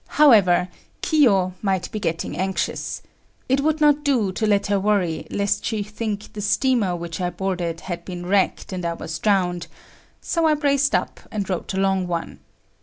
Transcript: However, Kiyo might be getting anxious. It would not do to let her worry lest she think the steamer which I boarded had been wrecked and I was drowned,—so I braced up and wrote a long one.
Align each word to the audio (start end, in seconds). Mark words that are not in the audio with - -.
However, 0.17 0.69
Kiyo 1.03 1.53
might 1.61 1.91
be 1.91 1.99
getting 1.99 2.35
anxious. 2.35 3.03
It 3.47 3.61
would 3.61 3.79
not 3.79 4.03
do 4.03 4.31
to 4.31 4.47
let 4.47 4.65
her 4.65 4.79
worry 4.79 5.27
lest 5.29 5.63
she 5.63 5.83
think 5.83 6.33
the 6.33 6.41
steamer 6.41 6.95
which 6.95 7.21
I 7.21 7.29
boarded 7.29 7.81
had 7.81 8.03
been 8.03 8.25
wrecked 8.25 8.73
and 8.73 8.83
I 8.83 8.93
was 8.93 9.19
drowned,—so 9.19 10.47
I 10.47 10.55
braced 10.55 10.95
up 10.95 11.19
and 11.29 11.47
wrote 11.47 11.71
a 11.75 11.79
long 11.79 12.07
one. 12.07 12.39